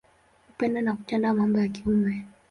[0.47, 2.25] Kupenda na kutenda mambo ya kiume.